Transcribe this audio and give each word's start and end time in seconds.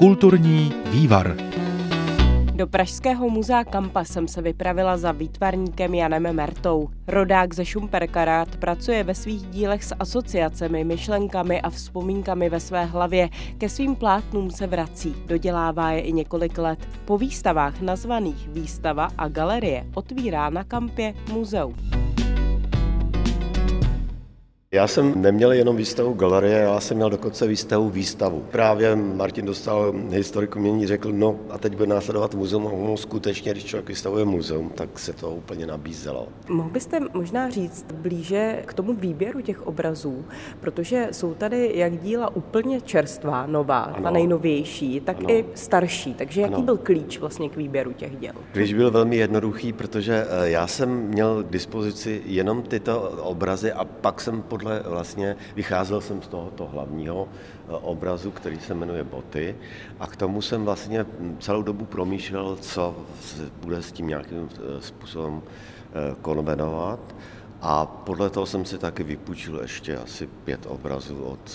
Kulturní 0.00 0.72
vývar. 0.90 1.36
Do 2.54 2.66
Pražského 2.66 3.30
muzea 3.30 3.64
Kampa 3.64 4.04
jsem 4.04 4.28
se 4.28 4.42
vypravila 4.42 4.96
za 4.96 5.12
výtvarníkem 5.12 5.94
Janem 5.94 6.36
Mertou. 6.36 6.88
Rodák 7.06 7.54
ze 7.54 7.64
Šumperka 7.64 8.46
pracuje 8.58 9.04
ve 9.04 9.14
svých 9.14 9.46
dílech 9.46 9.84
s 9.84 9.94
asociacemi, 9.98 10.84
myšlenkami 10.84 11.60
a 11.60 11.70
vzpomínkami 11.70 12.48
ve 12.48 12.60
své 12.60 12.84
hlavě. 12.84 13.28
Ke 13.58 13.68
svým 13.68 13.96
plátnům 13.96 14.50
se 14.50 14.66
vrací, 14.66 15.14
dodělává 15.26 15.90
je 15.90 16.00
i 16.00 16.12
několik 16.12 16.58
let. 16.58 16.88
Po 17.04 17.18
výstavách 17.18 17.80
nazvaných 17.80 18.48
Výstava 18.48 19.08
a 19.18 19.28
galerie 19.28 19.86
otvírá 19.94 20.50
na 20.50 20.64
Kampě 20.64 21.14
muzeum. 21.32 21.74
Já 24.74 24.86
jsem 24.86 25.22
neměl 25.22 25.52
jenom 25.52 25.76
výstavu 25.76 26.12
galerie, 26.12 26.58
já 26.58 26.80
jsem 26.80 26.96
měl 26.96 27.10
dokonce 27.10 27.46
výstavu 27.46 27.90
výstavu. 27.90 28.44
Právě 28.50 28.96
Martin 28.96 29.46
dostal 29.46 29.94
historiku 30.10 30.58
mění, 30.58 30.86
řekl, 30.86 31.12
no 31.12 31.36
a 31.50 31.58
teď 31.58 31.76
bude 31.76 31.86
následovat 31.86 32.34
muzeum 32.34 32.66
a 32.66 32.70
ono 32.70 32.96
skutečně, 32.96 33.52
když 33.52 33.64
člověk 33.64 33.88
vystavuje 33.88 34.24
muzeum, 34.24 34.70
tak 34.74 34.98
se 34.98 35.12
to 35.12 35.30
úplně 35.30 35.66
nabízelo. 35.66 36.28
Mohl 36.48 36.70
byste 36.70 37.00
možná 37.14 37.50
říct 37.50 37.86
blíže 37.92 38.62
k 38.66 38.72
tomu 38.74 38.94
výběru 38.94 39.40
těch 39.40 39.66
obrazů, 39.66 40.24
protože 40.60 41.08
jsou 41.12 41.34
tady 41.34 41.72
jak 41.74 41.98
díla 41.98 42.36
úplně 42.36 42.80
čerstvá, 42.80 43.46
nová, 43.46 43.80
ano. 43.80 44.02
ta 44.02 44.10
nejnovější, 44.10 45.00
tak 45.00 45.18
ano. 45.18 45.30
i 45.30 45.44
starší. 45.54 46.14
Takže 46.14 46.40
jaký 46.40 46.54
ano. 46.54 46.62
byl 46.62 46.76
klíč 46.76 47.18
vlastně 47.18 47.48
k 47.48 47.56
výběru 47.56 47.92
těch 47.92 48.16
děl? 48.16 48.32
Klíč 48.52 48.74
byl 48.74 48.90
velmi 48.90 49.16
jednoduchý, 49.16 49.72
protože 49.72 50.26
eh, 50.28 50.50
já 50.50 50.66
jsem 50.66 50.90
měl 50.90 51.42
k 51.42 51.50
dispozici 51.50 52.22
jenom 52.26 52.62
tyto 52.62 53.00
obrazy 53.22 53.72
a 53.72 53.84
pak 53.84 54.20
jsem 54.20 54.42
pod 54.42 54.59
podle 54.60 54.80
vlastně 54.80 55.36
vycházel 55.54 56.00
jsem 56.00 56.22
z 56.22 56.28
tohoto 56.28 56.66
hlavního 56.66 57.28
eh, 57.28 57.72
obrazu, 57.72 58.30
který 58.30 58.60
se 58.60 58.74
jmenuje 58.74 59.04
Boty 59.04 59.56
a 60.00 60.06
k 60.06 60.16
tomu 60.16 60.42
jsem 60.42 60.64
vlastně 60.64 61.06
celou 61.38 61.62
dobu 61.62 61.84
promýšlel, 61.84 62.56
co 62.60 62.96
bude 63.62 63.82
s 63.82 63.92
tím 63.92 64.06
nějakým 64.06 64.48
eh, 64.52 64.82
způsobem 64.82 65.42
eh, 65.42 66.14
konvenovat. 66.22 67.00
A 67.62 67.86
podle 67.86 68.30
toho 68.30 68.46
jsem 68.46 68.64
si 68.64 68.78
taky 68.78 69.02
vypůjčil 69.02 69.60
ještě 69.60 69.96
asi 69.96 70.26
pět 70.26 70.66
obrazů 70.66 71.24
od, 71.24 71.50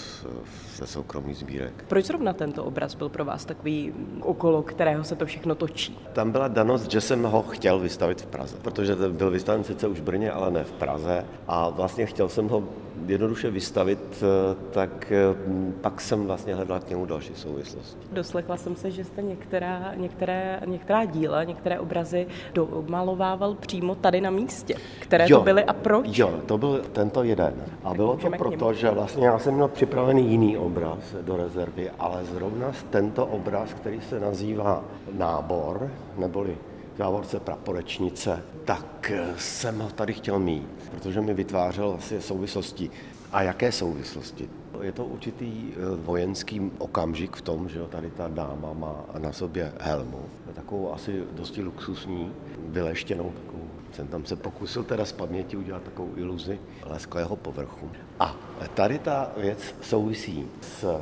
ze 0.75 0.87
soukromých 0.87 1.37
sbírek. 1.37 1.85
Proč 1.87 2.05
zrovna 2.05 2.33
tento 2.33 2.63
obraz 2.63 2.95
byl 2.95 3.09
pro 3.09 3.25
vás 3.25 3.45
takový 3.45 3.93
okolo, 4.21 4.63
kterého 4.63 5.03
se 5.03 5.15
to 5.15 5.25
všechno 5.25 5.55
točí? 5.55 5.99
Tam 6.13 6.31
byla 6.31 6.47
danost, 6.47 6.91
že 6.91 7.01
jsem 7.01 7.23
ho 7.23 7.41
chtěl 7.41 7.79
vystavit 7.79 8.21
v 8.21 8.25
Praze, 8.25 8.57
protože 8.61 8.95
byl 8.95 9.31
vystaven 9.31 9.63
sice 9.63 9.87
už 9.87 9.99
v 9.99 10.03
Brně, 10.03 10.31
ale 10.31 10.51
ne 10.51 10.63
v 10.63 10.71
Praze. 10.71 11.25
A 11.47 11.69
vlastně 11.69 12.05
chtěl 12.05 12.29
jsem 12.29 12.49
ho 12.49 12.63
jednoduše 13.07 13.51
vystavit, 13.51 14.23
eh, 14.23 14.55
tak 14.71 15.11
eh, 15.11 15.35
pak 15.81 16.01
jsem 16.01 16.25
vlastně 16.25 16.55
hledal 16.55 16.79
k 16.79 16.89
němu 16.89 17.05
další 17.05 17.35
souvislosti. 17.35 18.07
Doslechla 18.11 18.57
jsem 18.57 18.75
se, 18.75 18.91
že 18.91 19.03
jste 19.03 19.21
některá, 19.21 19.93
některé, 19.95 20.59
některá 20.65 21.05
díla, 21.05 21.43
některé 21.43 21.79
obrazy 21.79 22.27
domalovával 22.53 23.53
přímo 23.55 23.95
tady 23.95 24.21
na 24.21 24.29
místě. 24.29 24.75
Které 24.99 25.25
jo, 25.29 25.37
to 25.37 25.43
byly 25.43 25.63
a 25.63 25.73
proč? 25.73 26.17
Jo, 26.17 26.33
to 26.45 26.57
byl 26.57 26.81
tento 26.91 27.23
jeden. 27.23 27.53
A 27.83 27.87
tak 27.87 27.95
bylo 27.95 28.17
to 28.17 28.29
proto, 28.37 28.73
že 28.73 28.91
vlastně 28.91 29.25
já 29.25 29.39
jsem 29.39 29.53
měl 29.53 29.67
připravený 29.67 30.29
jiný 30.31 30.57
obraz 30.57 31.15
do 31.21 31.37
rezervy, 31.37 31.91
ale 31.99 32.25
zrovna 32.25 32.71
tento 32.89 33.25
obraz, 33.25 33.73
který 33.73 34.01
se 34.01 34.19
nazývá 34.19 34.83
Nábor, 35.17 35.91
neboli 36.17 36.57
závorce 36.97 37.39
praporečnice, 37.39 38.43
tak 38.65 39.11
eh, 39.11 39.33
jsem 39.37 39.79
ho 39.79 39.89
tady 39.89 40.13
chtěl 40.13 40.39
mít, 40.39 40.67
protože 40.91 41.21
mi 41.21 41.33
vytvářel 41.33 41.95
asi 41.97 42.21
souvislosti. 42.21 42.91
A 43.31 43.41
jaké 43.41 43.71
souvislosti? 43.71 44.49
Je 44.81 44.91
to 44.91 45.05
určitý 45.05 45.71
eh, 45.71 45.75
vojenský 45.95 46.71
okamžik 46.77 47.35
v 47.35 47.41
tom, 47.41 47.69
že 47.69 47.79
tady 47.89 48.09
ta 48.09 48.27
dáma 48.27 48.73
má 48.73 49.05
na 49.17 49.31
sobě 49.31 49.73
helmu, 49.79 50.21
takovou 50.53 50.93
asi 50.93 51.23
dosti 51.31 51.63
luxusní, 51.63 52.31
vyleštěnou 52.67 53.31
takovou. 53.31 53.63
Jsem 53.93 54.07
tam 54.07 54.25
se 54.25 54.35
pokusil 54.35 54.83
teda 54.83 55.05
z 55.05 55.11
paměti 55.11 55.57
udělat 55.57 55.83
takovou 55.83 56.11
iluzi 56.15 56.59
lesklého 56.85 57.35
povrchu. 57.35 57.91
A 58.19 58.35
tady 58.73 58.99
ta 58.99 59.31
věc 59.37 59.75
souvisí 59.81 60.47
s 60.61 60.99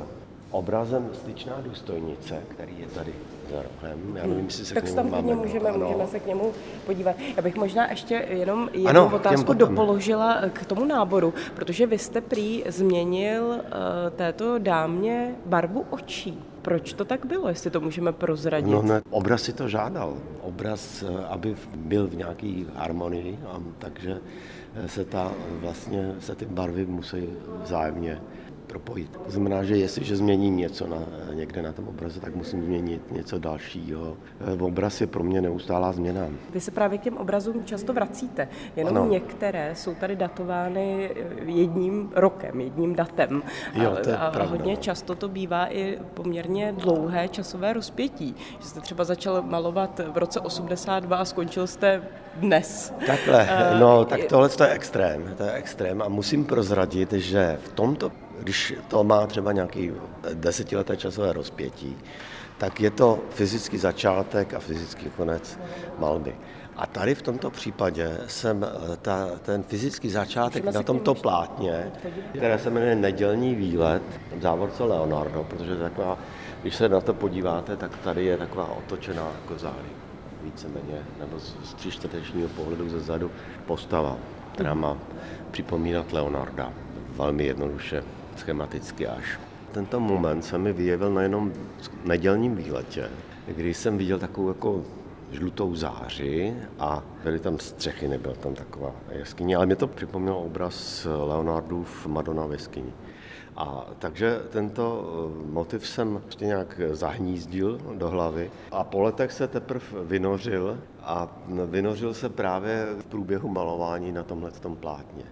obrazem 0.50 1.10
styčná 1.12 1.60
důstojnice, 1.60 2.42
který 2.48 2.78
je 2.78 2.86
tady 2.86 3.12
za 3.50 3.62
rohem. 3.62 4.16
Já 4.16 4.26
nevím, 4.26 4.44
jestli 4.44 4.64
se 4.64 4.74
tak 4.74 4.84
k 4.84 4.86
němu 4.86 4.96
tam 4.96 5.10
máme, 5.10 5.34
můžeme, 5.34 5.70
ano. 5.70 5.86
můžeme 5.86 6.06
se 6.06 6.20
k 6.20 6.26
němu 6.26 6.52
podívat. 6.86 7.16
Já 7.36 7.42
bych 7.42 7.56
možná 7.56 7.90
ještě 7.90 8.26
jenom 8.28 8.68
jednu 8.72 8.88
ano, 8.88 9.10
otázku 9.14 9.52
dopoložila 9.52 10.42
k 10.52 10.66
tomu 10.66 10.84
náboru, 10.84 11.34
protože 11.54 11.86
vy 11.86 11.98
jste 11.98 12.20
prý 12.20 12.64
změnil 12.68 13.42
uh, 13.44 13.60
této 14.16 14.58
dámě 14.58 15.34
barvu 15.46 15.84
očí. 15.90 16.42
Proč 16.64 16.92
to 16.92 17.04
tak 17.04 17.26
bylo, 17.26 17.48
jestli 17.48 17.70
to 17.70 17.80
můžeme 17.80 18.12
prozradit? 18.12 18.72
No 18.72 18.82
ne, 18.82 19.02
obraz 19.10 19.42
si 19.42 19.52
to 19.52 19.68
žádal. 19.68 20.16
Obraz, 20.42 21.02
eh, 21.02 21.24
aby 21.28 21.56
byl 21.76 22.06
v 22.06 22.16
nějaký 22.16 22.66
harmonii, 22.74 23.38
a, 23.46 23.60
takže 23.78 24.18
eh, 24.74 24.88
se 24.88 25.04
ta 25.04 25.32
vlastně, 25.60 26.14
se 26.20 26.34
ty 26.34 26.44
barvy 26.44 26.86
musí 26.86 27.28
vzájemně 27.62 28.20
propojit. 28.66 29.16
To 29.24 29.30
znamená, 29.30 29.62
že 29.62 29.76
jestliže 29.76 30.16
změním 30.16 30.56
něco 30.56 30.86
na, 30.86 30.98
někde 31.34 31.62
na 31.62 31.72
tom 31.72 31.88
obraze, 31.88 32.20
tak 32.20 32.34
musím 32.34 32.64
změnit 32.64 33.12
něco 33.12 33.38
dalšího. 33.38 34.16
Eh, 34.40 34.62
obraz 34.62 35.00
je 35.00 35.06
pro 35.06 35.24
mě 35.24 35.40
neustálá 35.40 35.92
změna. 35.92 36.26
Vy 36.50 36.60
se 36.60 36.70
právě 36.70 36.98
k 36.98 37.02
těm 37.02 37.16
obrazům 37.16 37.64
často 37.64 37.92
vracíte, 37.92 38.48
jenom 38.76 38.96
ano. 38.96 39.06
některé 39.06 39.74
jsou 39.74 39.94
tady 39.94 40.16
datovány 40.16 41.10
eh, 41.16 41.50
jedním 41.50 42.10
rokem, 42.14 42.60
jedním 42.60 42.94
datem. 42.94 43.42
Jo, 43.74 43.96
to 44.02 44.10
je 44.10 44.16
a, 44.16 44.30
pravda. 44.30 44.50
hodně 44.50 44.76
často 44.76 45.14
to 45.14 45.28
bývá 45.28 45.72
i 45.72 45.98
poměrně 46.14 46.74
dlouhé 46.78 47.28
časové 47.28 47.72
rozpětí. 47.72 48.34
Že 48.60 48.68
jste 48.68 48.80
třeba 48.80 49.04
začal 49.04 49.42
malovat 49.42 50.00
v 50.12 50.18
roce 50.18 50.40
82 50.40 51.16
a 51.16 51.24
skončil 51.24 51.66
jste 51.66 52.02
dnes. 52.36 52.94
Takhle, 53.06 53.42
uh, 53.42 53.80
no 53.80 54.04
tak 54.04 54.24
tohle 54.24 54.48
to 54.48 54.64
je 54.64 54.70
extrém, 54.70 55.34
to 55.36 55.42
je 55.42 55.52
extrém 55.52 56.02
a 56.02 56.08
musím 56.08 56.44
prozradit, 56.44 57.12
že 57.12 57.58
v 57.64 57.72
tomto 57.72 58.12
když 58.40 58.74
to 58.88 59.04
má 59.04 59.26
třeba 59.26 59.52
nějaký 59.52 59.92
desetileté 60.34 60.96
časové 60.96 61.32
rozpětí, 61.32 61.96
tak 62.58 62.80
je 62.80 62.90
to 62.90 63.18
fyzický 63.30 63.78
začátek 63.78 64.54
a 64.54 64.58
fyzický 64.58 65.10
konec 65.16 65.58
malby. 65.98 66.36
A 66.76 66.86
tady 66.86 67.14
v 67.14 67.22
tomto 67.22 67.50
případě 67.50 68.18
jsem 68.26 68.64
eh, 68.64 68.96
ta, 68.96 69.28
ten 69.42 69.62
fyzický 69.62 70.10
začátek 70.10 70.64
na 70.64 70.82
tomto 70.82 71.14
plátně, 71.14 71.92
které 72.28 72.58
se 72.58 72.70
jmenuje 72.70 72.94
Nedělní 72.94 73.54
výlet, 73.54 74.02
v 74.36 74.42
závorce 74.42 74.84
Leonardo, 74.84 75.44
protože 75.44 75.76
taková, 75.76 76.18
když 76.62 76.76
se 76.76 76.88
na 76.88 77.00
to 77.00 77.14
podíváte, 77.14 77.76
tak 77.76 77.96
tady 77.96 78.24
je 78.24 78.36
taková 78.36 78.68
otočená 78.68 79.32
kozáry, 79.48 79.88
víceméně, 80.42 81.02
nebo 81.18 81.38
z 81.38 81.74
tříčtvrtečního 81.74 82.48
pohledu 82.48 82.88
ze 82.88 83.00
zadu 83.00 83.30
postava, 83.66 84.16
která 84.52 84.74
má 84.74 84.98
připomínat 85.50 86.12
Leonarda 86.12 86.72
velmi 87.16 87.44
jednoduše 87.44 88.02
schematicky 88.38 89.06
až. 89.06 89.40
Tento 89.72 90.00
moment 90.00 90.42
se 90.42 90.58
mi 90.58 90.72
vyjevil 90.72 91.14
na 91.14 91.22
jenom 91.22 91.52
nedělním 92.04 92.56
výletě, 92.56 93.10
kdy 93.46 93.74
jsem 93.74 93.98
viděl 93.98 94.18
takovou 94.18 94.48
jako 94.48 94.82
žlutou 95.32 95.74
záři 95.74 96.56
a 96.78 97.02
byly 97.24 97.38
tam 97.38 97.58
střechy, 97.58 98.08
nebyla 98.08 98.34
tam 98.34 98.54
taková 98.54 98.92
jeskyně, 99.12 99.56
ale 99.56 99.66
mě 99.66 99.76
to 99.76 99.86
připomnělo 99.86 100.42
obraz 100.42 101.06
Leonardův 101.26 102.06
Madonna 102.06 102.46
v 102.46 102.52
jeskyni. 102.52 102.92
A 103.56 103.86
takže 103.98 104.40
tento 104.50 105.04
eh, 105.04 105.52
motiv 105.52 105.86
jsem 105.86 106.20
prostě 106.22 106.46
nějak 106.46 106.80
zahnízdil 106.92 107.78
do 107.94 108.08
hlavy 108.08 108.50
a 108.70 108.84
po 108.84 109.00
letech 109.00 109.32
se 109.32 109.48
teprve 109.48 109.84
vynořil 110.04 110.78
a 111.02 111.28
vynořil 111.66 112.14
se 112.14 112.28
právě 112.28 112.86
v 112.98 113.04
průběhu 113.04 113.48
malování 113.48 114.12
na 114.12 114.22
tomhle 114.22 114.50
plátně. 114.80 115.24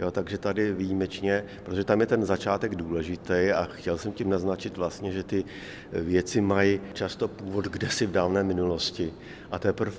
Jo, 0.00 0.10
takže 0.10 0.38
tady 0.38 0.72
výjimečně, 0.72 1.44
protože 1.62 1.84
tam 1.84 2.00
je 2.00 2.06
ten 2.06 2.24
začátek 2.24 2.74
důležitý 2.74 3.52
a 3.54 3.64
chtěl 3.64 3.98
jsem 3.98 4.12
tím 4.12 4.30
naznačit 4.30 4.76
vlastně, 4.76 5.12
že 5.12 5.22
ty 5.22 5.44
věci 5.92 6.40
mají 6.40 6.80
často 6.92 7.28
původ 7.28 7.64
kdesi 7.64 8.06
v 8.06 8.12
dávné 8.12 8.42
minulosti 8.42 9.12
a 9.50 9.58
teprve 9.58 9.92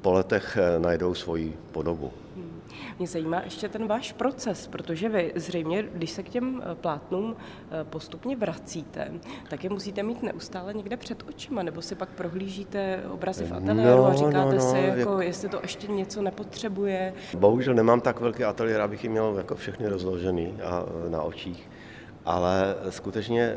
po 0.00 0.12
letech 0.12 0.58
eh, 0.60 0.78
najdou 0.78 1.14
svoji 1.14 1.56
podobu. 1.72 2.12
Mě 2.98 3.08
zajímá 3.08 3.40
ještě 3.40 3.68
ten 3.68 3.86
váš 3.86 4.12
proces, 4.12 4.66
protože 4.66 5.08
vy 5.08 5.32
zřejmě, 5.34 5.82
když 5.92 6.10
se 6.10 6.22
k 6.22 6.28
těm 6.28 6.62
eh, 6.64 6.74
plátnům 6.74 7.36
eh, 7.36 7.84
postupně 7.84 8.36
vracíte, 8.36 9.12
tak 9.50 9.64
je 9.64 9.70
musíte 9.70 10.02
mít 10.02 10.22
neustále 10.22 10.74
někde 10.74 10.96
před 10.96 11.24
očima, 11.28 11.62
nebo 11.62 11.82
si 11.82 11.94
pak 11.94 12.08
prohlížíte 12.08 13.02
obrazy 13.10 13.44
v 13.44 13.54
ateliéru 13.54 13.96
no, 13.96 14.06
a 14.06 14.14
říkáte 14.14 14.56
no, 14.56 14.64
no, 14.64 14.72
si, 14.72 14.78
jako, 14.78 15.12
jak... 15.12 15.26
jestli 15.26 15.48
to 15.48 15.58
ještě 15.62 15.86
něco 15.86 16.22
nepotřebuje. 16.22 17.12
Bohužel 17.38 17.74
nemám 17.74 18.00
tak 18.00 18.20
velký 18.20 18.44
ateliér, 18.44 18.80
abych 18.80 19.04
ji 19.04 19.10
měl 19.10 19.34
jako 19.36 19.54
všechny 19.54 19.88
rozložený 19.88 20.54
a, 20.64 20.84
eh, 21.06 21.10
na 21.10 21.22
očích, 21.22 21.70
ale 22.24 22.76
skutečně 22.90 23.54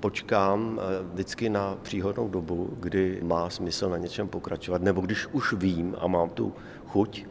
počkám 0.00 0.80
vždycky 1.12 1.48
na 1.48 1.76
příhodnou 1.82 2.28
dobu, 2.28 2.70
kdy 2.80 3.20
má 3.22 3.50
smysl 3.50 3.88
na 3.88 3.96
něčem 3.96 4.28
pokračovat, 4.28 4.82
nebo 4.82 5.00
když 5.00 5.26
už 5.26 5.52
vím 5.52 5.96
a 5.98 6.06
mám 6.06 6.30
tu 6.30 6.54
chuť, 6.86 7.26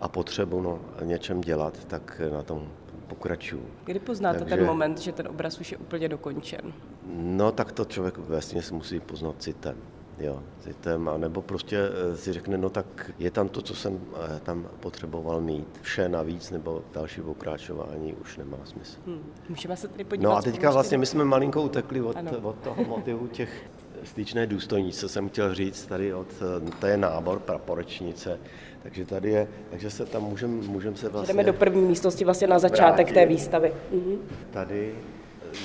a 0.00 0.08
potřebu 0.08 0.60
no, 0.60 0.80
něčem 1.02 1.40
dělat, 1.40 1.84
tak 1.84 2.20
na 2.32 2.42
tom 2.42 2.68
pokračuju. 3.06 3.62
Kdy 3.84 3.98
poznáte 3.98 4.38
Takže... 4.38 4.56
ten 4.56 4.66
moment, 4.66 4.98
že 4.98 5.12
ten 5.12 5.28
obraz 5.28 5.60
už 5.60 5.72
je 5.72 5.78
úplně 5.78 6.08
dokončen? 6.08 6.72
No 7.12 7.52
tak 7.52 7.72
to 7.72 7.84
člověk 7.84 8.18
vlastně 8.18 8.62
si 8.62 8.74
musí 8.74 9.00
poznat 9.00 9.42
citem. 9.42 9.76
Jo, 10.18 10.42
citem, 10.60 11.10
nebo 11.16 11.42
prostě 11.42 11.78
eh, 12.12 12.16
si 12.16 12.32
řekne, 12.32 12.58
no 12.58 12.70
tak 12.70 13.10
je 13.18 13.30
tam 13.30 13.48
to, 13.48 13.62
co 13.62 13.74
jsem 13.74 14.00
eh, 14.14 14.40
tam 14.40 14.68
potřeboval 14.80 15.40
mít. 15.40 15.78
Vše 15.82 16.08
navíc 16.08 16.50
nebo 16.50 16.82
další 16.92 17.20
pokračování 17.20 18.14
už 18.14 18.36
nemá 18.36 18.56
smysl. 18.64 18.98
Hmm. 19.06 19.22
Můžeme 19.48 19.76
se 19.76 19.88
tedy 19.88 20.04
podívat. 20.04 20.30
No 20.30 20.36
a 20.36 20.42
teďka 20.42 20.70
vlastně 20.70 20.98
my 20.98 21.06
jsme 21.06 21.24
malinko 21.24 21.62
utekli 21.62 22.00
od, 22.00 22.16
od 22.42 22.56
toho 22.58 22.84
motivu 22.84 23.26
těch 23.26 23.70
styčné 24.04 24.46
důstojnice, 24.46 25.00
co 25.00 25.08
jsem 25.08 25.28
chtěl 25.28 25.54
říct, 25.54 25.86
tady 25.86 26.14
od, 26.14 26.26
eh, 26.66 26.70
to 26.80 26.86
je 26.86 26.96
nábor 26.96 27.38
praporečnice, 27.38 28.38
takže 28.82 29.04
tady 29.04 29.30
je, 29.30 29.48
takže 29.70 29.90
se 29.90 30.06
tam 30.06 30.22
můžeme 30.22 30.66
můžem 30.66 30.96
se 30.96 31.08
vlastně... 31.08 31.32
Jdeme 31.32 31.44
do 31.44 31.52
první 31.52 31.82
místnosti 31.82 32.24
vlastně 32.24 32.46
na 32.46 32.58
začátek 32.58 33.06
vrátit. 33.06 33.14
té 33.14 33.26
výstavy. 33.26 33.72
Mhm. 33.92 34.18
Tady 34.50 34.94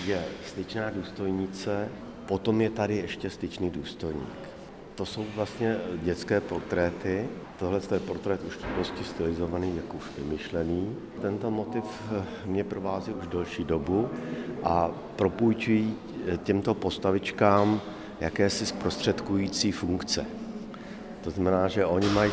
je 0.06 0.24
styčná 0.46 0.90
důstojnice, 0.90 1.90
potom 2.26 2.62
je 2.62 2.70
tady 2.70 2.98
ještě 2.98 3.30
styčný 3.30 3.70
důstojník. 3.70 4.54
To 4.96 5.06
jsou 5.06 5.26
vlastně 5.36 5.78
dětské 6.04 6.42
portréty. 6.42 7.28
Tohle 7.60 7.80
je 7.94 8.00
portrét 8.00 8.44
už 8.44 8.60
dosti 8.78 9.04
stylizovaný, 9.04 9.76
jak 9.76 9.94
už 9.94 10.04
vymyšlený. 10.18 10.96
Tento 11.22 11.52
motiv 11.52 11.84
eh, 12.12 12.24
mě 12.46 12.64
provází 12.64 13.12
už 13.14 13.28
delší 13.28 13.64
dobu 13.64 14.10
a 14.64 14.92
propůjčují 15.16 15.96
eh, 16.28 16.38
těmto 16.38 16.74
postavičkám 16.74 17.82
jakési 18.24 18.66
zprostředkující 18.66 19.72
funkce. 19.72 20.26
To 21.22 21.30
znamená, 21.30 21.68
že 21.68 21.86
oni 21.86 22.08
mají, 22.08 22.32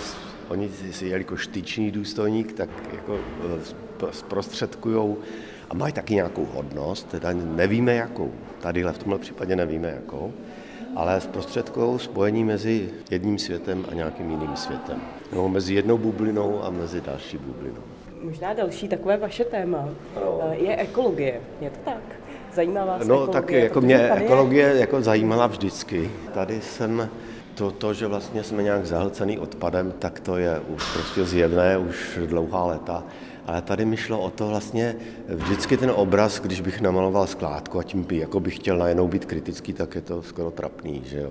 oni 0.49 0.71
jelikož 1.01 1.45
styčný 1.45 1.91
důstojník, 1.91 2.53
tak 2.53 2.69
jako 2.93 3.19
eh, 4.09 4.13
zprostředkují 4.13 5.17
a 5.71 5.75
mají 5.75 5.93
taky 5.93 6.15
nějakou 6.15 6.45
hodnost, 6.55 7.09
teda 7.09 7.33
nevíme 7.33 7.95
jakou. 7.95 8.33
Tadyhle 8.61 8.93
v 8.93 8.99
tomhle 8.99 9.19
případě 9.19 9.57
nevíme 9.57 9.89
jakou, 9.89 10.33
ale 10.97 11.21
zprostředkují 11.21 11.99
spojení 11.99 12.45
mezi 12.45 12.91
jedním 13.11 13.39
světem 13.39 13.87
a 13.91 13.95
nějakým 13.95 14.31
jiným 14.31 14.57
světem. 14.57 15.01
No, 15.33 15.49
mezi 15.49 15.75
jednou 15.75 15.99
bublinou 15.99 16.63
a 16.63 16.71
mezi 16.71 17.01
další 17.01 17.39
bublinou. 17.39 17.83
Možná 18.23 18.53
další 18.53 18.89
takové 18.89 19.17
vaše 19.17 19.45
téma 19.45 19.89
no. 20.17 20.41
je 20.53 20.77
ekologie. 20.77 21.41
Je 21.61 21.71
to 21.71 21.79
tak? 21.85 22.21
Zajímá 22.55 22.85
vás 22.85 23.07
No 23.07 23.15
ekologie? 23.15 23.33
tak 23.33 23.51
jako 23.51 23.81
mě 23.81 24.11
ekologie 24.11 24.67
je... 24.69 24.81
jako 24.81 25.03
zajímala 25.03 25.47
vždycky. 25.47 26.11
Tady 26.35 26.61
jsem 26.61 27.09
to, 27.55 27.71
to, 27.71 27.95
že 27.95 28.07
vlastně 28.07 28.43
jsme 28.43 28.63
nějak 28.63 28.87
zahlcený 28.87 29.39
odpadem, 29.39 29.93
tak 29.99 30.21
to 30.21 30.37
je 30.37 30.61
už 30.69 30.93
prostě 30.93 31.25
zjevné 31.25 31.79
už 31.79 32.19
dlouhá 32.27 32.65
léta. 32.67 33.05
Ale 33.47 33.63
tady 33.63 33.85
mi 33.85 33.97
šlo 33.97 34.21
o 34.21 34.31
to 34.31 34.49
vlastně 34.49 34.97
vždycky 35.29 35.77
ten 35.77 35.93
obraz, 35.95 36.41
když 36.41 36.61
bych 36.61 36.81
namaloval 36.81 37.27
skládku 37.27 37.79
a 37.79 37.83
tím 37.83 38.03
by, 38.03 38.17
jako 38.19 38.41
bych 38.41 38.57
chtěl 38.57 38.79
najednou 38.79 39.09
být 39.09 39.25
kritický, 39.25 39.73
tak 39.73 39.95
je 39.95 40.01
to 40.01 40.23
skoro 40.23 40.51
trapný, 40.51 41.03
že 41.05 41.21
jo. 41.21 41.31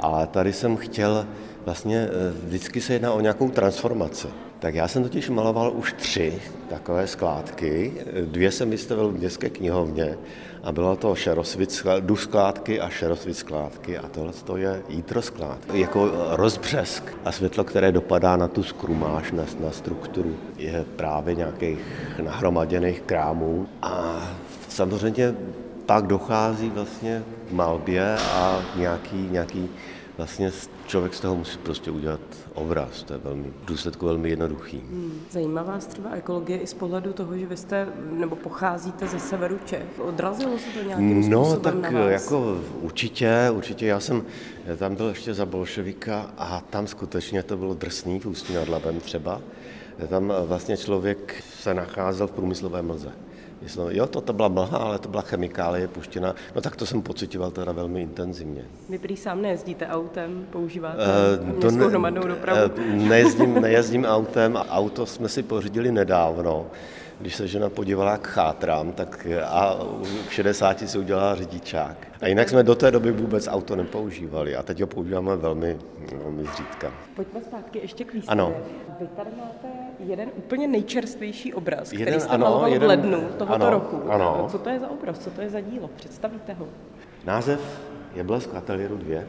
A 0.00 0.26
tady 0.26 0.52
jsem 0.52 0.76
chtěl, 0.76 1.26
vlastně 1.64 2.08
eh, 2.10 2.32
vždycky 2.46 2.80
se 2.80 2.92
jedná 2.92 3.12
o 3.12 3.20
nějakou 3.20 3.50
transformaci. 3.50 4.28
Tak 4.58 4.74
já 4.74 4.88
jsem 4.88 5.02
totiž 5.02 5.28
maloval 5.28 5.72
už 5.74 5.92
tři 5.92 6.42
takové 6.68 7.06
skládky. 7.06 7.92
Dvě 8.24 8.50
jsem 8.50 8.70
vystavil 8.70 9.08
v 9.08 9.18
městské 9.18 9.50
knihovně 9.50 10.18
a 10.62 10.72
bylo 10.72 10.96
to 10.96 11.14
šerosvit, 11.14 11.86
duch 12.00 12.22
skládky 12.22 12.80
a 12.80 12.88
šerosvit 12.88 13.36
skládky 13.36 13.98
a 13.98 14.08
tohle 14.08 14.32
to 14.32 14.56
je 14.56 14.82
jítro 14.88 15.22
skládky. 15.22 15.80
Jako 15.80 16.10
rozbřesk 16.30 17.04
a 17.24 17.32
světlo, 17.32 17.64
které 17.64 17.92
dopadá 17.92 18.36
na 18.36 18.48
tu 18.48 18.62
skrumáž, 18.62 19.32
na, 19.32 19.44
na 19.60 19.70
strukturu, 19.70 20.36
je 20.56 20.84
právě 20.96 21.34
nějakých 21.34 21.78
nahromaděných 22.22 23.00
krámů 23.00 23.66
a 23.82 24.22
samozřejmě 24.68 25.34
pak 25.86 26.06
dochází 26.06 26.70
vlastně 26.70 27.22
k 27.48 27.52
malbě 27.52 28.16
a 28.16 28.62
nějaký, 28.76 29.28
nějaký 29.30 29.70
vlastně 30.16 30.52
člověk 30.86 31.14
z 31.14 31.20
toho 31.20 31.36
musí 31.36 31.58
prostě 31.58 31.90
udělat 31.90 32.20
obraz. 32.54 33.02
To 33.02 33.12
je 33.12 33.18
velmi, 33.18 33.52
v 33.62 33.64
důsledku 33.64 34.06
velmi 34.06 34.30
jednoduchý. 34.30 34.78
Hmm. 34.78 35.20
Zajímá 35.30 35.62
vás 35.62 35.86
třeba 35.86 36.10
ekologie 36.10 36.58
i 36.58 36.66
z 36.66 36.74
pohledu 36.74 37.12
toho, 37.12 37.38
že 37.38 37.46
vy 37.46 37.56
jste, 37.56 37.88
nebo 38.10 38.36
pocházíte 38.36 39.06
ze 39.06 39.18
severu 39.18 39.58
Čech. 39.64 39.86
Odrazilo 39.98 40.58
se 40.58 40.78
to 40.78 40.88
nějakým 40.88 41.30
no, 41.30 41.44
způsobem 41.44 41.82
tak 41.82 41.92
na 41.92 42.00
vás? 42.00 42.10
jako 42.10 42.60
určitě, 42.80 43.50
určitě. 43.52 43.86
Já 43.86 44.00
jsem 44.00 44.22
já 44.66 44.76
tam 44.76 44.94
byl 44.94 45.08
ještě 45.08 45.34
za 45.34 45.46
bolševika 45.46 46.30
a 46.38 46.60
tam 46.70 46.86
skutečně 46.86 47.42
to 47.42 47.56
bylo 47.56 47.74
drsný 47.74 48.20
v 48.20 48.26
Ústí 48.26 48.54
nad 48.54 48.68
Labem 48.68 49.00
třeba. 49.00 49.40
Tam 50.08 50.32
vlastně 50.46 50.76
člověk 50.76 51.44
se 51.60 51.74
nacházel 51.74 52.26
v 52.26 52.32
průmyslové 52.32 52.82
mlze. 52.82 53.12
Myslím, 53.64 53.86
jo, 53.90 54.06
to, 54.06 54.20
to 54.20 54.32
byla 54.32 54.48
mlha, 54.48 54.78
ale 54.78 54.98
to 54.98 55.08
byla 55.08 55.22
chemikálie 55.22 55.88
puštěna. 55.88 56.34
No 56.54 56.60
tak 56.60 56.76
to 56.76 56.86
jsem 56.86 57.02
pocitoval 57.02 57.50
teda 57.50 57.72
velmi 57.72 58.02
intenzivně. 58.02 58.64
Vy 58.88 58.98
prý 58.98 59.16
sám 59.16 59.42
nejezdíte 59.42 59.86
autem, 59.86 60.46
používáte 60.50 61.02
uh, 61.40 61.46
městskou 61.46 61.80
ne, 61.80 61.86
hromadnou 61.86 62.22
dopravu? 62.22 62.72
Uh, 62.78 62.94
nejezdím, 62.94 63.60
nejezdím 63.60 64.04
autem, 64.04 64.56
auto 64.56 65.06
jsme 65.06 65.28
si 65.28 65.42
pořídili 65.42 65.92
nedávno. 65.92 66.66
Když 67.20 67.36
se 67.36 67.48
žena 67.48 67.68
podívala, 67.68 68.12
jak 68.12 68.26
chátrám, 68.26 68.92
tak 68.92 69.26
a 69.44 69.76
v 70.28 70.32
60 70.32 70.88
si 70.88 70.98
udělala 70.98 71.34
řidičák. 71.34 71.96
A 72.20 72.26
jinak 72.26 72.48
jsme 72.48 72.62
do 72.62 72.74
té 72.74 72.90
doby 72.90 73.12
vůbec 73.12 73.48
auto 73.48 73.76
nepoužívali 73.76 74.56
a 74.56 74.62
teď 74.62 74.80
ho 74.80 74.86
používáme 74.86 75.36
velmi, 75.36 75.78
velmi 76.22 76.44
zřídka. 76.44 76.92
Pojďme 77.16 77.40
zpátky 77.40 77.78
ještě 77.78 78.04
k 78.04 78.12
výstavě. 78.12 78.42
Ano. 78.42 78.54
Vy 79.00 79.06
tady 79.06 79.30
máte 79.38 79.68
jeden 79.98 80.28
úplně 80.36 80.68
nejčerstvější 80.68 81.54
obraz, 81.54 81.92
jeden, 81.92 82.06
který 82.06 82.20
jste 82.20 82.30
ano, 82.30 82.44
maloval 82.44 82.68
jeden, 82.68 82.86
v 82.86 82.88
lednu 82.88 83.28
tohoto 83.38 83.54
ano, 83.54 83.70
roku. 83.70 84.10
Ano. 84.10 84.46
Co 84.50 84.58
to 84.58 84.70
je 84.70 84.80
za 84.80 84.90
obraz? 84.90 85.18
Co 85.18 85.30
to 85.30 85.40
je 85.40 85.50
za 85.50 85.60
dílo? 85.60 85.90
Představíte 85.96 86.52
ho. 86.52 86.66
Název 87.24 87.80
je 88.14 88.24
Blesk 88.24 88.54
ateliéru 88.54 88.96
2. 88.96 89.20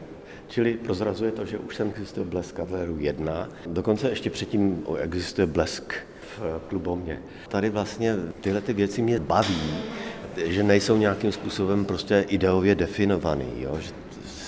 Čili 0.48 0.74
prozrazuje 0.74 1.32
to, 1.32 1.44
že 1.44 1.58
už 1.58 1.76
sem 1.76 1.88
existuje 1.88 2.26
Blesk 2.26 2.60
ateliéru 2.60 2.96
1. 2.98 3.48
Dokonce 3.66 4.08
ještě 4.08 4.30
předtím 4.30 4.86
existuje 4.98 5.46
Blesk 5.46 5.94
v 6.38 6.60
klubomě. 6.68 7.22
Tady 7.48 7.70
vlastně 7.70 8.14
tyhle 8.40 8.60
ty 8.60 8.72
věci 8.72 9.02
mě 9.02 9.20
baví, 9.20 9.82
že 10.36 10.62
nejsou 10.62 10.96
nějakým 10.96 11.32
způsobem 11.32 11.84
prostě 11.84 12.24
ideově 12.28 12.74
definovaný, 12.74 13.52
jo? 13.56 13.78
Že, 13.80 13.90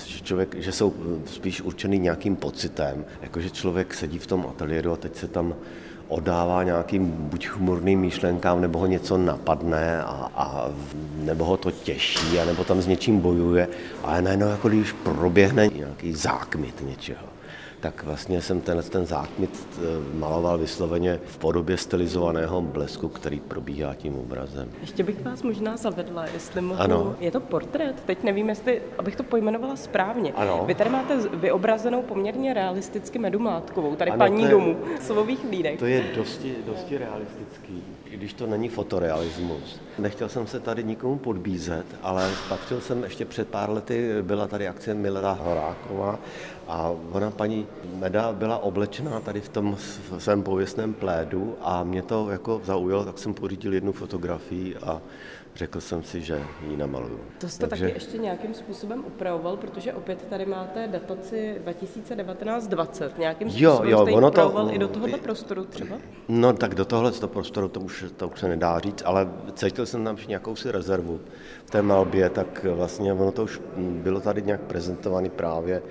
že, 0.05 0.21
člověk, 0.23 0.55
že 0.55 0.71
jsou 0.71 0.93
spíš 1.25 1.61
určený 1.61 1.99
nějakým 1.99 2.35
pocitem, 2.35 3.05
jako 3.21 3.41
že 3.41 3.49
člověk 3.49 3.93
sedí 3.93 4.19
v 4.19 4.27
tom 4.27 4.45
ateliéru 4.49 4.91
a 4.91 4.97
teď 4.97 5.15
se 5.15 5.27
tam 5.27 5.55
odává 6.09 6.63
nějakým 6.63 7.11
buď 7.11 7.49
humorným 7.49 7.99
myšlenkám, 7.99 8.61
nebo 8.61 8.79
ho 8.79 8.85
něco 8.85 9.17
napadne, 9.17 10.03
a, 10.03 10.31
a, 10.35 10.69
nebo 11.15 11.45
ho 11.45 11.57
to 11.57 11.71
těší, 11.71 12.39
a 12.39 12.45
nebo 12.45 12.63
tam 12.63 12.81
s 12.81 12.87
něčím 12.87 13.19
bojuje, 13.19 13.67
ale 14.03 14.21
najednou 14.21 14.47
jako 14.47 14.69
když 14.69 14.91
proběhne 14.91 15.67
nějaký 15.67 16.13
zákmit 16.13 16.83
něčeho 16.87 17.38
tak 17.79 18.03
vlastně 18.03 18.41
jsem 18.41 18.61
tenhle 18.61 18.83
ten 18.83 19.05
zákmit 19.05 19.67
eh, 19.77 20.17
maloval 20.17 20.57
vysloveně 20.57 21.19
v 21.25 21.37
podobě 21.37 21.77
stylizovaného 21.77 22.61
blesku, 22.61 23.09
který 23.09 23.39
probíhá 23.39 23.95
tím 23.95 24.15
obrazem. 24.15 24.69
Ještě 24.81 25.03
bych 25.03 25.25
vás 25.25 25.43
možná 25.43 25.77
zavedla, 25.77 26.25
jestli 26.25 26.61
mohu. 26.61 26.81
Ano. 26.81 27.15
Je 27.19 27.31
to 27.31 27.39
portrét, 27.39 28.03
teď 28.05 28.23
nevím, 28.23 28.49
jestli, 28.49 28.81
abych 28.97 29.15
to 29.15 29.23
pojmenovala 29.23 29.75
správně. 29.75 30.33
Ano. 30.33 30.63
Vy 30.67 30.75
tady 30.75 30.89
máte 30.89 31.17
vyobrazenou 31.33 32.01
poměrně 32.01 32.53
realisticky 32.53 33.19
Medu 33.19 33.39
Mládkovou, 33.39 33.95
tady 33.95 34.11
ano, 34.11 34.17
paní 34.17 34.43
je, 34.43 34.49
domů, 34.49 34.77
slových 35.01 35.39
lídek. 35.51 35.79
To 35.79 35.85
je 35.85 36.03
dosti, 36.15 36.55
dosti 36.65 36.97
realistický, 36.97 37.83
i 38.05 38.17
když 38.17 38.33
to 38.33 38.47
není 38.47 38.69
fotorealismus. 38.69 39.81
Nechtěl 39.99 40.29
jsem 40.29 40.47
se 40.47 40.59
tady 40.59 40.83
nikomu 40.83 41.17
podbízet, 41.17 41.85
ale 42.01 42.31
patřil 42.49 42.81
jsem 42.81 43.03
ještě 43.03 43.25
před 43.25 43.47
pár 43.47 43.69
lety, 43.69 44.09
byla 44.21 44.47
tady 44.47 44.67
akce 44.67 44.93
Milera 44.93 45.31
Horáková 45.31 46.19
a 46.69 46.95
ona, 47.11 47.31
paní 47.31 47.67
Meda, 47.95 48.33
byla 48.33 48.57
oblečená 48.57 49.19
tady 49.19 49.41
v 49.41 49.49
tom 49.49 49.77
svém 50.17 50.43
pověstném 50.43 50.93
plédu 50.93 51.55
a 51.61 51.83
mě 51.83 52.01
to 52.01 52.29
jako 52.29 52.61
zaujalo, 52.63 53.05
tak 53.05 53.17
jsem 53.17 53.33
pořídil 53.33 53.73
jednu 53.73 53.91
fotografii 53.91 54.75
a 54.77 55.01
řekl 55.59 55.81
jsem 55.81 56.03
si, 56.03 56.21
že 56.21 56.43
ji 56.69 56.77
namaluju. 56.77 57.19
To 57.37 57.49
jste 57.49 57.67
Takže... 57.67 57.85
taky 57.85 57.95
ještě 57.95 58.17
nějakým 58.17 58.53
způsobem 58.53 59.03
upravoval, 59.07 59.57
protože 59.57 59.93
opět 59.93 60.25
tady 60.29 60.45
máte 60.45 60.87
dataci 60.87 61.61
2019-20. 61.65 63.09
Nějakým 63.17 63.49
způsobem 63.49 63.89
jo, 63.89 63.97
jo, 63.97 64.05
jste 64.05 64.11
ono 64.11 64.27
upravoval 64.27 64.67
to... 64.67 64.73
i 64.73 64.79
do 64.79 64.87
tohoto 64.87 65.17
prostoru 65.17 65.65
třeba? 65.65 65.97
No 66.27 66.53
tak 66.53 66.75
do 66.75 66.85
tohoto 66.85 67.27
prostoru 67.27 67.67
to 67.67 67.79
už, 67.79 68.05
to 68.17 68.27
už 68.27 68.39
se 68.39 68.47
nedá 68.47 68.79
říct, 68.79 69.03
ale 69.05 69.29
cítil 69.53 69.85
jsem 69.85 70.03
tam 70.03 70.17
nějakou 70.27 70.55
si 70.55 70.71
rezervu 70.71 71.19
v 71.65 71.71
té 71.71 71.81
malbě, 71.81 72.29
tak 72.29 72.65
vlastně 72.75 73.13
ono 73.13 73.31
to 73.31 73.43
už 73.43 73.61
bylo 73.77 74.19
tady 74.19 74.41
nějak 74.41 74.61
prezentované 74.61 75.29
právě 75.29 75.81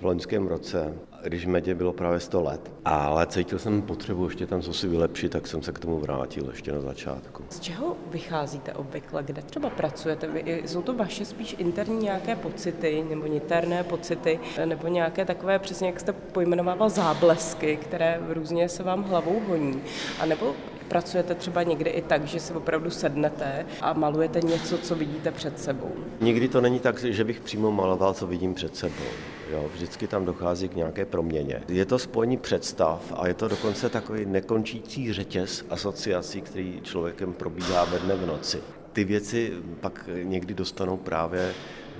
v 0.00 0.04
loňském 0.04 0.46
roce 0.46 0.94
když 1.28 1.46
Medě 1.46 1.74
bylo 1.74 1.92
právě 1.92 2.20
100 2.20 2.42
let. 2.42 2.72
Ale 2.84 3.26
cítil 3.26 3.58
jsem 3.58 3.82
potřebu 3.82 4.24
ještě 4.24 4.46
tam 4.46 4.62
co 4.62 4.72
si 4.72 4.88
vylepšit, 4.88 5.28
tak 5.28 5.46
jsem 5.46 5.62
se 5.62 5.72
k 5.72 5.78
tomu 5.78 6.00
vrátil 6.00 6.48
ještě 6.50 6.72
na 6.72 6.80
začátku. 6.80 7.44
Z 7.50 7.60
čeho 7.60 7.96
vycházíte 8.10 8.72
obvykle? 8.72 9.22
Kde 9.22 9.42
třeba 9.42 9.70
pracujete? 9.70 10.26
Vy, 10.26 10.62
jsou 10.66 10.82
to 10.82 10.94
vaše 10.94 11.24
spíš 11.24 11.56
interní 11.58 12.02
nějaké 12.04 12.36
pocity 12.36 13.04
nebo 13.08 13.26
niterné 13.26 13.84
pocity, 13.84 14.40
nebo 14.64 14.88
nějaké 14.88 15.24
takové, 15.24 15.58
přesně 15.58 15.86
jak 15.86 16.00
jste 16.00 16.12
pojmenovával, 16.12 16.88
záblesky, 16.88 17.76
které 17.76 18.20
různě 18.28 18.68
se 18.68 18.82
vám 18.82 19.02
hlavou 19.02 19.40
honí? 19.48 19.82
A 20.20 20.26
nebo 20.26 20.54
Pracujete 20.88 21.34
třeba 21.34 21.62
někdy 21.62 21.90
i 21.90 22.02
tak, 22.02 22.24
že 22.24 22.40
si 22.40 22.52
opravdu 22.52 22.90
sednete 22.90 23.66
a 23.80 23.92
malujete 23.92 24.40
něco, 24.40 24.78
co 24.78 24.94
vidíte 24.94 25.30
před 25.30 25.60
sebou? 25.60 25.92
Nikdy 26.20 26.48
to 26.48 26.60
není 26.60 26.80
tak, 26.80 27.04
že 27.04 27.24
bych 27.24 27.40
přímo 27.40 27.70
maloval, 27.70 28.14
co 28.14 28.26
vidím 28.26 28.54
před 28.54 28.76
sebou. 28.76 29.04
Jo, 29.50 29.70
vždycky 29.74 30.06
tam 30.06 30.24
dochází 30.24 30.68
k 30.68 30.76
nějaké 30.76 31.04
proměně. 31.04 31.62
Je 31.68 31.84
to 31.84 31.98
spojení 31.98 32.36
představ 32.36 33.12
a 33.16 33.28
je 33.28 33.34
to 33.34 33.48
dokonce 33.48 33.88
takový 33.88 34.26
nekončící 34.26 35.12
řetěz 35.12 35.64
asociací, 35.70 36.40
který 36.40 36.80
člověkem 36.82 37.32
probíhá 37.32 37.84
ve 37.84 37.98
dne 37.98 38.14
v 38.14 38.26
noci. 38.26 38.62
Ty 38.92 39.04
věci 39.04 39.52
pak 39.80 40.08
někdy 40.22 40.54
dostanou 40.54 40.96
právě 40.96 41.52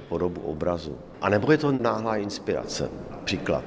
podobu 0.09 0.40
obrazu. 0.40 0.99
A 1.21 1.28
nebo 1.28 1.52
je 1.52 1.59
to 1.59 1.73
náhlá 1.73 2.17
inspirace. 2.17 2.90
Příklad. 3.25 3.64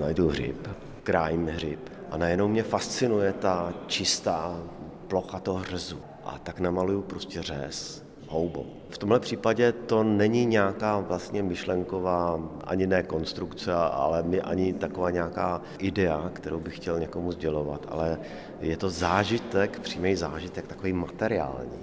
Najdu 0.00 0.28
hřib, 0.28 0.68
krájím 1.02 1.46
hřib 1.46 1.80
a 2.10 2.16
najednou 2.16 2.48
mě 2.48 2.62
fascinuje 2.62 3.32
ta 3.32 3.74
čistá 3.86 4.62
plocha 5.08 5.40
toho 5.40 5.58
hřezu. 5.58 6.00
A 6.24 6.38
tak 6.38 6.60
namaluju 6.60 7.02
prostě 7.02 7.42
řez 7.42 8.05
houbou. 8.28 8.66
V 8.90 8.98
tomhle 8.98 9.20
případě 9.20 9.72
to 9.72 10.02
není 10.02 10.46
nějaká 10.46 10.98
vlastně 10.98 11.42
myšlenková 11.42 12.40
ani 12.64 12.86
ne 12.86 13.02
konstrukce, 13.02 13.72
ale 13.74 14.22
mi 14.22 14.40
ani 14.40 14.72
taková 14.72 15.10
nějaká 15.10 15.62
idea, 15.78 16.30
kterou 16.32 16.60
bych 16.60 16.76
chtěl 16.76 16.98
někomu 16.98 17.32
sdělovat, 17.32 17.86
ale 17.88 18.18
je 18.60 18.76
to 18.76 18.90
zážitek, 18.90 19.80
přímý 19.80 20.16
zážitek, 20.16 20.66
takový 20.66 20.92
materiální, 20.92 21.78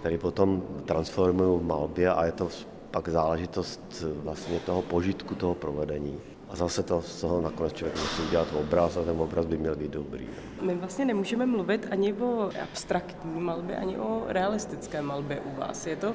který 0.00 0.18
potom 0.18 0.62
transformuju 0.84 1.58
v 1.58 1.64
malbě 1.64 2.10
a 2.10 2.24
je 2.24 2.32
to 2.32 2.48
pak 2.90 3.08
záležitost 3.08 4.04
vlastně 4.14 4.60
toho 4.60 4.82
požitku, 4.82 5.34
toho 5.34 5.54
provedení. 5.54 6.20
A 6.54 6.56
zase 6.56 6.82
to 6.82 7.02
z 7.02 7.20
toho 7.20 7.40
nakonec 7.40 7.72
člověk 7.72 8.00
musí 8.00 8.22
udělat 8.22 8.48
obraz 8.60 8.96
a 8.96 9.02
ten 9.02 9.20
obraz 9.20 9.46
by 9.46 9.56
měl 9.56 9.76
být 9.76 9.90
dobrý. 9.90 10.26
My 10.62 10.74
vlastně 10.74 11.04
nemůžeme 11.04 11.46
mluvit 11.46 11.86
ani 11.90 12.12
o 12.12 12.50
abstraktní 12.62 13.40
malbě, 13.40 13.76
ani 13.76 13.98
o 13.98 14.22
realistické 14.28 15.02
malbě 15.02 15.40
u 15.40 15.60
vás. 15.60 15.86
Je 15.86 15.96
to, 15.96 16.14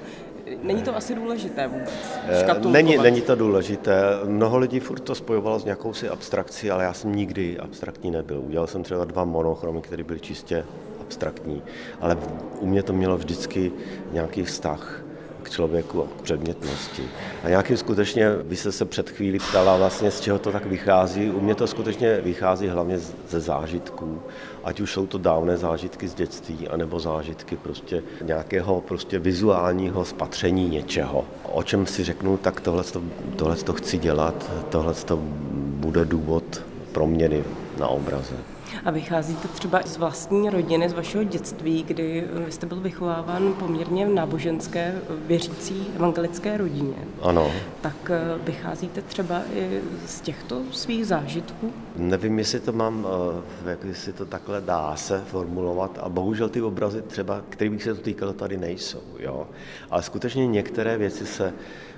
není 0.63 0.81
to 0.81 0.95
asi 0.95 1.15
důležité 1.15 1.67
vůbec? 1.67 2.19
Eh, 2.27 2.67
není, 2.67 2.97
není 2.97 3.21
to 3.21 3.35
důležité. 3.35 4.01
Mnoho 4.25 4.57
lidí 4.57 4.79
furt 4.79 4.99
to 4.99 5.15
spojovalo 5.15 5.59
s 5.59 5.65
nějakou 5.65 5.93
si 5.93 6.09
abstrakcí, 6.09 6.71
ale 6.71 6.83
já 6.83 6.93
jsem 6.93 7.15
nikdy 7.15 7.59
abstraktní 7.59 8.11
nebyl. 8.11 8.39
Udělal 8.39 8.67
jsem 8.67 8.83
třeba 8.83 9.05
dva 9.05 9.25
monochromy, 9.25 9.81
které 9.81 10.03
byly 10.03 10.19
čistě 10.19 10.65
abstraktní, 11.01 11.61
ale 12.01 12.17
u 12.59 12.65
mě 12.67 12.83
to 12.83 12.93
mělo 12.93 13.17
vždycky 13.17 13.71
nějaký 14.11 14.43
vztah 14.43 15.03
člověku 15.49 16.03
a 16.03 16.07
k 16.17 16.21
předmětnosti. 16.21 17.03
A 17.43 17.49
nějakým 17.49 17.77
skutečně, 17.77 18.29
vy 18.43 18.55
jste 18.55 18.71
se 18.71 18.85
před 18.85 19.09
chvíli 19.09 19.39
ptala 19.39 19.77
vlastně, 19.77 20.11
z 20.11 20.21
čeho 20.21 20.39
to 20.39 20.51
tak 20.51 20.65
vychází. 20.65 21.29
U 21.29 21.41
mě 21.41 21.55
to 21.55 21.67
skutečně 21.67 22.21
vychází 22.21 22.67
hlavně 22.67 22.99
ze 23.29 23.39
zážitků, 23.39 24.21
ať 24.63 24.79
už 24.79 24.93
jsou 24.93 25.07
to 25.07 25.17
dávné 25.17 25.57
zážitky 25.57 26.07
z 26.07 26.13
dětství, 26.13 26.67
anebo 26.67 26.99
zážitky 26.99 27.55
prostě 27.55 28.03
nějakého 28.21 28.81
prostě 28.81 29.19
vizuálního 29.19 30.05
spatření 30.05 30.69
něčeho. 30.69 31.25
O 31.43 31.63
čem 31.63 31.85
si 31.85 32.03
řeknu, 32.03 32.37
tak 32.37 32.61
tohle, 32.61 32.83
tohle 33.35 33.55
to 33.55 33.73
chci 33.73 33.97
dělat, 33.97 34.51
tohle 34.69 34.93
to 34.93 35.19
bude 35.79 36.05
důvod 36.05 36.61
proměny 36.91 37.43
na 37.79 37.87
obraze. 37.87 38.35
A 38.85 38.91
vycházíte 38.91 39.47
třeba 39.47 39.81
z 39.85 39.97
vlastní 39.97 40.49
rodiny, 40.49 40.89
z 40.89 40.93
vašeho 40.93 41.23
dětství, 41.23 41.83
kdy 41.83 42.27
jste 42.49 42.65
byl 42.65 42.79
vychováván 42.79 43.53
poměrně 43.53 44.07
v 44.07 44.13
náboženské, 44.13 44.95
věřící 45.09 45.87
evangelické 45.95 46.57
rodině. 46.57 46.95
Ano. 47.21 47.51
Tak 47.81 47.95
eh, 48.09 48.19
vycházíte 48.43 49.01
třeba 49.01 49.41
i 49.53 49.81
z 50.05 50.21
těchto 50.21 50.61
svých 50.71 51.07
zážitků? 51.07 51.73
Nevím, 51.95 52.39
jestli 52.39 52.59
to 52.59 52.73
mám, 52.73 53.07
eh, 53.65 53.69
jak 53.69 53.83
jestli 53.83 54.13
to 54.13 54.25
takhle 54.25 54.61
dá 54.61 54.95
se 54.95 55.23
formulovat 55.27 55.99
a 56.01 56.09
bohužel 56.09 56.49
ty 56.49 56.61
obrazy 56.61 57.01
třeba, 57.01 57.41
který 57.49 57.69
bych 57.69 57.83
se 57.83 57.95
to 57.95 58.01
týkalo, 58.01 58.33
tady 58.33 58.57
nejsou. 58.57 59.03
Jo? 59.19 59.47
Ale 59.89 60.03
skutečně 60.03 60.47
některé 60.47 60.97
věci 60.97 61.25
se 61.25 61.53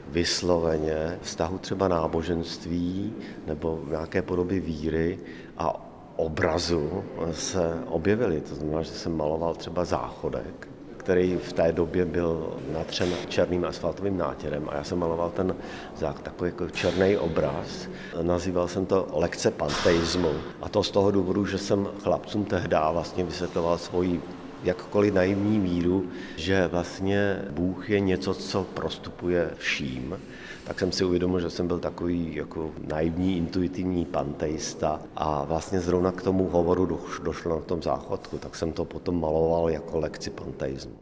vysloveně 0.07 1.19
vztahu 1.21 1.57
třeba 1.57 1.87
náboženství 1.87 3.13
nebo 3.47 3.79
nějaké 3.89 4.21
podoby 4.21 4.59
víry 4.59 5.19
a 5.57 5.90
obrazu 6.21 7.03
se 7.31 7.79
objevily. 7.87 8.41
To 8.41 8.55
znamená, 8.55 8.81
že 8.81 8.91
jsem 8.91 9.17
maloval 9.17 9.55
třeba 9.55 9.85
záchodek, 9.85 10.67
který 10.97 11.37
v 11.37 11.53
té 11.53 11.71
době 11.71 12.05
byl 12.05 12.57
natřen 12.73 13.09
černým 13.27 13.65
asfaltovým 13.65 14.17
nátěrem 14.17 14.69
a 14.69 14.75
já 14.75 14.83
jsem 14.83 14.99
maloval 14.99 15.31
ten 15.31 15.55
zák, 15.97 16.21
takový 16.21 16.49
jako 16.49 16.69
černý 16.69 17.17
obraz. 17.17 17.89
Nazýval 18.21 18.67
jsem 18.67 18.85
to 18.85 19.07
lekce 19.13 19.51
panteismu 19.51 20.31
a 20.61 20.69
to 20.69 20.83
z 20.83 20.91
toho 20.91 21.11
důvodu, 21.11 21.45
že 21.45 21.57
jsem 21.57 21.87
chlapcům 22.03 22.45
tehdy 22.45 22.75
vlastně 22.91 23.23
vysvětloval 23.23 23.77
svoji 23.77 24.21
jakkoliv 24.63 25.13
naivní 25.13 25.59
víru, 25.59 26.05
že 26.35 26.67
vlastně 26.67 27.41
Bůh 27.49 27.89
je 27.89 27.99
něco, 27.99 28.33
co 28.33 28.63
prostupuje 28.63 29.49
vším, 29.57 30.19
tak 30.63 30.79
jsem 30.79 30.91
si 30.91 31.05
uvědomil, 31.05 31.39
že 31.39 31.49
jsem 31.49 31.67
byl 31.67 31.79
takový 31.79 32.35
jako 32.35 32.71
naivní, 32.87 33.37
intuitivní 33.37 34.05
panteista 34.05 35.01
a 35.15 35.43
vlastně 35.45 35.79
zrovna 35.79 36.11
k 36.11 36.21
tomu 36.21 36.49
hovoru 36.49 36.99
došlo 37.23 37.55
na 37.55 37.61
tom 37.61 37.83
záchodku, 37.83 38.37
tak 38.37 38.55
jsem 38.55 38.71
to 38.71 38.85
potom 38.85 39.21
maloval 39.21 39.69
jako 39.69 39.99
lekci 39.99 40.29
panteismu. 40.29 40.93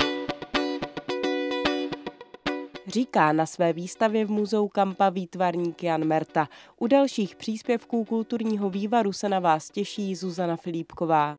Říká 2.88 3.34
na 3.34 3.46
své 3.46 3.74
výstavě 3.74 4.26
v 4.26 4.32
muzeu 4.32 4.68
Kampa 4.68 5.10
výtvarník 5.10 5.84
Jan 5.84 6.06
Merta. 6.06 6.48
U 6.78 6.88
dalších 6.88 7.36
příspěvků 7.36 8.06
kulturního 8.06 8.70
vývaru 8.70 9.14
se 9.14 9.30
na 9.30 9.40
vás 9.40 9.70
těší 9.70 10.16
Zuzana 10.16 10.56
Filipková. 10.56 11.38